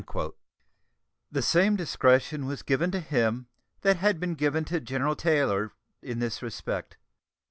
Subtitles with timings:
[1.31, 3.45] The same discretion was given to him
[3.81, 6.97] that had been to General Taylor in this respect.